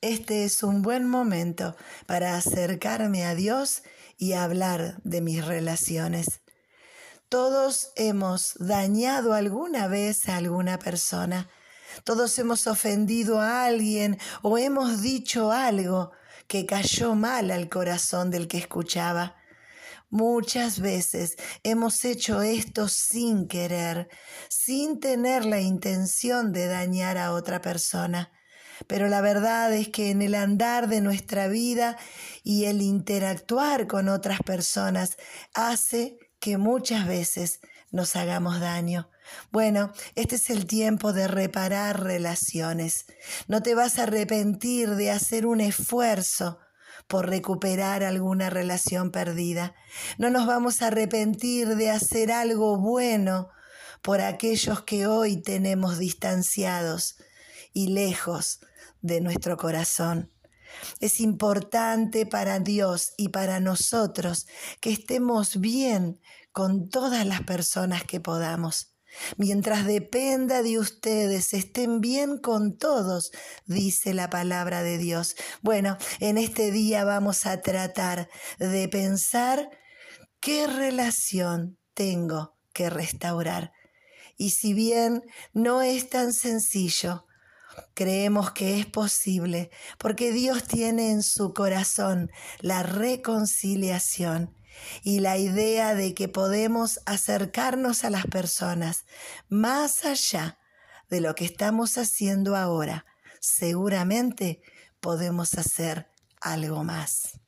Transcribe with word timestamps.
este 0.00 0.44
es 0.44 0.62
un 0.62 0.82
buen 0.82 1.08
momento 1.08 1.76
para 2.06 2.36
acercarme 2.36 3.24
a 3.24 3.34
Dios 3.34 3.82
y 4.16 4.34
hablar 4.34 5.00
de 5.02 5.20
mis 5.20 5.44
relaciones. 5.44 6.40
Todos 7.28 7.92
hemos 7.96 8.54
dañado 8.58 9.34
alguna 9.34 9.88
vez 9.88 10.28
a 10.28 10.36
alguna 10.36 10.78
persona. 10.78 11.48
Todos 12.04 12.38
hemos 12.38 12.66
ofendido 12.66 13.40
a 13.40 13.64
alguien 13.64 14.18
o 14.42 14.56
hemos 14.56 15.02
dicho 15.02 15.52
algo 15.52 16.12
que 16.46 16.64
cayó 16.64 17.14
mal 17.14 17.50
al 17.50 17.68
corazón 17.68 18.30
del 18.30 18.48
que 18.48 18.58
escuchaba. 18.58 19.36
Muchas 20.10 20.80
veces 20.80 21.36
hemos 21.64 22.04
hecho 22.04 22.40
esto 22.40 22.88
sin 22.88 23.46
querer, 23.46 24.08
sin 24.48 25.00
tener 25.00 25.44
la 25.44 25.60
intención 25.60 26.52
de 26.52 26.66
dañar 26.66 27.18
a 27.18 27.32
otra 27.32 27.60
persona. 27.60 28.32
Pero 28.86 29.08
la 29.08 29.20
verdad 29.20 29.72
es 29.74 29.88
que 29.88 30.10
en 30.10 30.22
el 30.22 30.34
andar 30.34 30.88
de 30.88 31.00
nuestra 31.00 31.48
vida 31.48 31.96
y 32.42 32.64
el 32.66 32.80
interactuar 32.82 33.86
con 33.86 34.08
otras 34.08 34.40
personas 34.40 35.16
hace 35.54 36.18
que 36.40 36.58
muchas 36.58 37.06
veces 37.06 37.60
nos 37.90 38.16
hagamos 38.16 38.60
daño. 38.60 39.10
Bueno, 39.50 39.92
este 40.14 40.36
es 40.36 40.50
el 40.50 40.66
tiempo 40.66 41.12
de 41.12 41.28
reparar 41.28 42.02
relaciones. 42.02 43.06
No 43.46 43.62
te 43.62 43.74
vas 43.74 43.98
a 43.98 44.04
arrepentir 44.04 44.90
de 44.94 45.10
hacer 45.10 45.46
un 45.46 45.60
esfuerzo 45.60 46.58
por 47.06 47.28
recuperar 47.28 48.02
alguna 48.04 48.50
relación 48.50 49.10
perdida. 49.10 49.74
No 50.18 50.30
nos 50.30 50.46
vamos 50.46 50.82
a 50.82 50.88
arrepentir 50.88 51.76
de 51.76 51.90
hacer 51.90 52.30
algo 52.30 52.78
bueno 52.78 53.48
por 54.02 54.20
aquellos 54.20 54.82
que 54.82 55.06
hoy 55.06 55.38
tenemos 55.38 55.98
distanciados 55.98 57.16
y 57.72 57.88
lejos 57.88 58.60
de 59.00 59.20
nuestro 59.20 59.56
corazón. 59.56 60.32
Es 61.00 61.20
importante 61.20 62.26
para 62.26 62.60
Dios 62.60 63.12
y 63.16 63.28
para 63.28 63.60
nosotros 63.60 64.46
que 64.80 64.90
estemos 64.90 65.60
bien 65.60 66.20
con 66.52 66.88
todas 66.90 67.26
las 67.26 67.42
personas 67.42 68.04
que 68.04 68.20
podamos. 68.20 68.94
Mientras 69.36 69.86
dependa 69.86 70.62
de 70.62 70.78
ustedes, 70.78 71.54
estén 71.54 72.00
bien 72.00 72.38
con 72.38 72.76
todos, 72.76 73.32
dice 73.66 74.12
la 74.12 74.28
palabra 74.28 74.82
de 74.82 74.98
Dios. 74.98 75.34
Bueno, 75.62 75.96
en 76.20 76.36
este 76.36 76.70
día 76.70 77.04
vamos 77.04 77.46
a 77.46 77.60
tratar 77.62 78.28
de 78.58 78.88
pensar 78.88 79.70
qué 80.40 80.66
relación 80.66 81.78
tengo 81.94 82.56
que 82.72 82.90
restaurar. 82.90 83.72
Y 84.36 84.50
si 84.50 84.72
bien 84.72 85.24
no 85.52 85.82
es 85.82 86.10
tan 86.10 86.32
sencillo, 86.32 87.26
creemos 87.94 88.52
que 88.52 88.78
es 88.78 88.86
posible 88.86 89.70
porque 89.98 90.32
Dios 90.32 90.64
tiene 90.64 91.10
en 91.10 91.22
su 91.22 91.54
corazón 91.54 92.30
la 92.60 92.82
reconciliación 92.82 94.54
y 95.02 95.20
la 95.20 95.38
idea 95.38 95.94
de 95.94 96.14
que 96.14 96.28
podemos 96.28 97.00
acercarnos 97.06 98.04
a 98.04 98.10
las 98.10 98.26
personas 98.26 99.04
más 99.48 100.04
allá 100.04 100.58
de 101.10 101.20
lo 101.20 101.34
que 101.34 101.44
estamos 101.44 101.98
haciendo 101.98 102.54
ahora, 102.56 103.06
seguramente 103.40 104.60
podemos 105.00 105.54
hacer 105.54 106.08
algo 106.40 106.84
más. 106.84 107.40